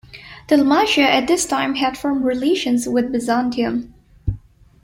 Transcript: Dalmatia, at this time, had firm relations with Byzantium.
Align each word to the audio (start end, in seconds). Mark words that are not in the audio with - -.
Dalmatia, 0.47 1.03
at 1.07 1.27
this 1.27 1.45
time, 1.45 1.75
had 1.75 1.95
firm 1.95 2.23
relations 2.23 2.87
with 2.89 3.11
Byzantium. 3.11 3.93